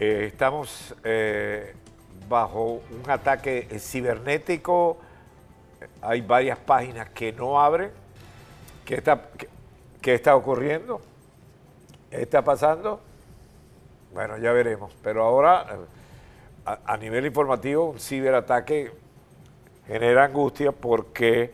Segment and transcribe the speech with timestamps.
[0.00, 1.74] Eh, estamos eh,
[2.28, 4.98] bajo un ataque cibernético.
[6.00, 7.90] Hay varias páginas que no abren.
[8.84, 9.28] ¿Qué está,
[10.00, 11.00] qué, está ocurriendo?
[12.10, 13.00] ¿Qué está pasando?
[14.14, 14.92] Bueno, ya veremos.
[15.02, 15.66] Pero ahora,
[16.64, 18.92] a, a nivel informativo, un ciberataque
[19.88, 21.50] genera angustia porque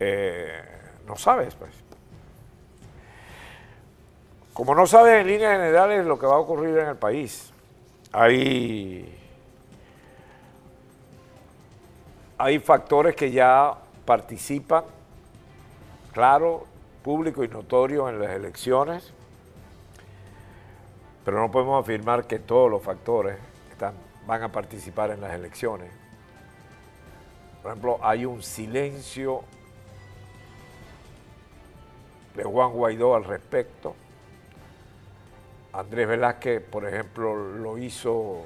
[0.00, 0.62] eh,
[1.06, 1.70] no sabes, pues.
[4.52, 7.52] Como no sabes en líneas generales lo que va a ocurrir en el país,
[8.12, 9.18] hay,
[12.38, 14.84] hay factores que ya participan,
[16.12, 16.66] claro,
[17.02, 19.12] público y notorio en las elecciones,
[21.24, 23.38] pero no podemos afirmar que todos los factores
[23.70, 23.94] están,
[24.26, 25.90] van a participar en las elecciones.
[27.62, 29.42] Por ejemplo, hay un silencio
[32.34, 33.94] de Juan Guaidó al respecto.
[35.78, 38.42] Andrés Velázquez, por ejemplo, lo hizo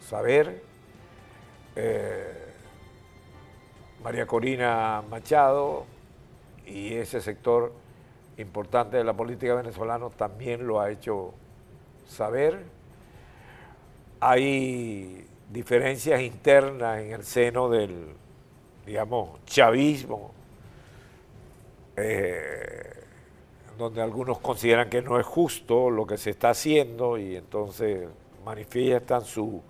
[0.00, 0.62] saber.
[1.76, 2.46] Eh,
[4.02, 5.84] María Corina Machado
[6.64, 7.74] y ese sector
[8.38, 11.34] importante de la política venezolana también lo ha hecho
[12.08, 12.64] saber.
[14.18, 18.14] Hay diferencias internas en el seno del,
[18.86, 20.32] digamos, chavismo,
[21.98, 22.99] eh,
[23.80, 28.08] donde algunos consideran que no es justo lo que se está haciendo y entonces
[28.44, 29.62] manifiestan su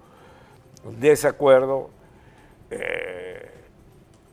[0.98, 1.90] desacuerdo.
[2.70, 3.50] Eh,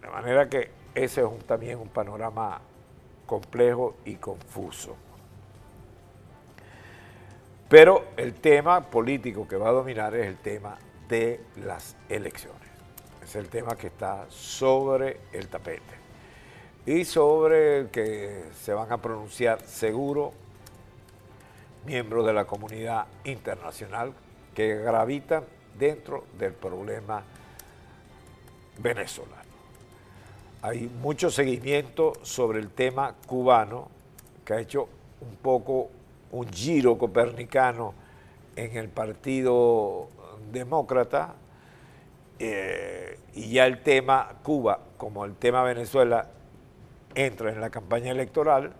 [0.02, 2.60] de manera que ese es también un panorama
[3.26, 4.96] complejo y confuso.
[7.70, 12.58] Pero el tema político que va a dominar es el tema de las elecciones.
[13.22, 16.07] Es el tema que está sobre el tapete
[16.88, 20.32] y sobre el que se van a pronunciar seguro
[21.86, 24.14] miembros de la comunidad internacional
[24.56, 25.44] que gravitan
[25.78, 27.22] dentro del problema
[28.78, 29.36] venezolano.
[30.62, 33.90] Hay mucho seguimiento sobre el tema cubano
[34.46, 34.88] que ha hecho
[35.20, 35.90] un poco
[36.32, 37.94] un giro copernicano
[38.56, 40.08] en el Partido
[40.54, 41.36] Demócrata
[42.40, 46.30] eh, y ya el tema Cuba como el tema Venezuela
[47.18, 48.74] entra en la campaña electoral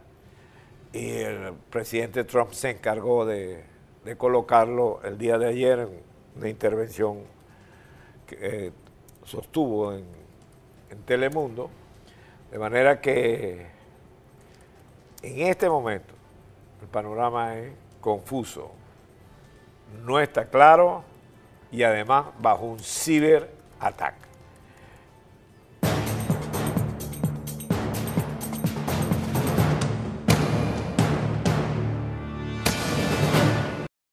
[0.94, 3.64] y el presidente Trump se encargó de,
[4.18, 5.90] colocarlo el día de ayer en
[6.38, 7.24] una intervención
[8.28, 8.72] que eh,
[9.26, 10.06] sostuvo en,
[10.92, 11.70] en Telemundo,
[12.52, 13.66] de manera que
[15.24, 16.14] en este momento
[16.82, 18.72] el panorama es confuso,
[20.06, 21.04] no está claro
[21.72, 24.27] y además bajo un ciberataque.